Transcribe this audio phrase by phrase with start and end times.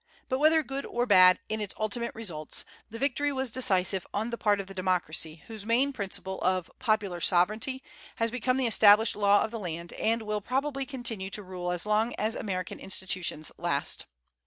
[0.29, 4.37] But whether good or bad in its ultimate results, the victory was decisive on the
[4.39, 7.83] part of the democracy, whose main principle of "popular sovereignty"
[8.15, 11.85] has become the established law of the land, and will probably continue to rule as
[11.85, 14.07] long as American institutions last.